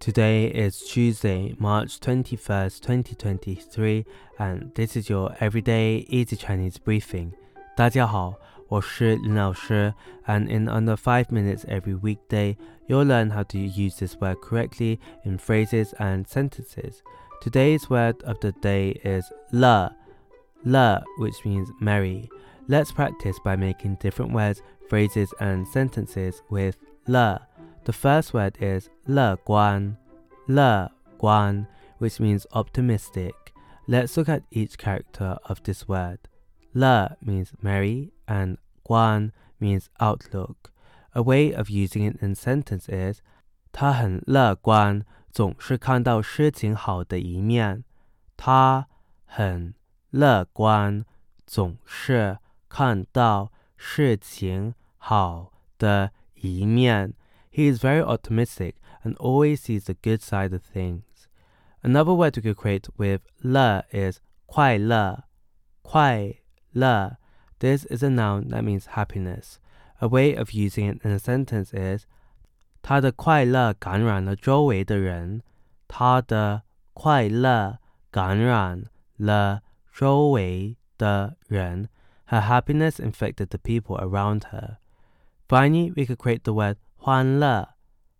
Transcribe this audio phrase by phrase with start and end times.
[0.00, 4.04] Today is Tuesday, March 21st, 2023,
[4.38, 7.32] and this is your everyday easy Chinese briefing.
[7.74, 8.34] 大家好，
[8.68, 9.94] 我是林老师
[10.26, 12.56] ，and in under 5 minutes every weekday,
[12.86, 17.02] you'll learn how to use this word correctly in phrases and sentences.
[17.40, 19.94] Today's word of the day is le,
[20.64, 22.28] le, which means merry.
[22.68, 26.76] Let's practice by making different words, phrases, and sentences with
[27.06, 27.40] le.
[27.83, 29.97] The first word is 乐观,
[30.47, 31.65] 乐观,
[31.99, 33.33] which means optimistic.
[33.87, 36.19] Let's look at each character of this word.
[36.73, 40.71] 乐 means merry and 观 means outlook.
[41.13, 43.21] A way of using it in sentence is
[43.71, 47.83] 他很乐观，总是看到事情好的一面。
[48.37, 48.87] 他
[49.25, 49.73] 很
[50.11, 51.03] 乐观，
[51.47, 52.37] 总是
[52.69, 57.13] 看到事情好的一面。
[57.53, 61.27] he is very optimistic and always sees the good side of things.
[61.81, 65.23] Another word we could create with le is 快乐,
[65.81, 66.35] 快
[66.73, 67.17] 乐.
[67.59, 69.59] This is a noun that means happiness.
[70.01, 72.05] A way of using it in a sentence is
[72.81, 75.41] 他的快乐感染了周围的人。
[75.87, 76.63] 他的
[76.93, 77.79] 快乐
[78.11, 78.85] 感染
[79.17, 81.89] 了周围的人。
[82.27, 84.77] Her happiness infected the people around her.
[85.47, 87.75] Finally, we could create the word 欢乐,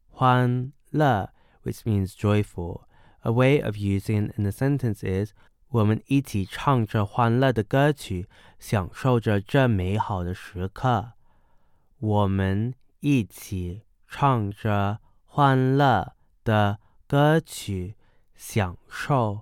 [0.10, 1.30] 欢乐,
[1.64, 2.84] which means joyful.
[3.22, 5.34] A way of using it in a sentence is
[5.68, 11.12] 我们一起唱着欢乐的歌曲，享受着这美好的时刻。
[12.00, 17.96] 我们一起唱着欢乐的歌曲，
[18.36, 19.42] 享受